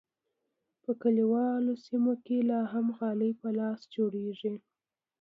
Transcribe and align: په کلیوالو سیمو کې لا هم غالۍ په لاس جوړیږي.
په 0.83 0.91
کلیوالو 1.01 1.73
سیمو 1.85 2.13
کې 2.25 2.37
لا 2.49 2.61
هم 2.73 2.85
غالۍ 2.97 3.31
په 3.41 3.49
لاس 3.59 3.79
جوړیږي. 3.95 4.53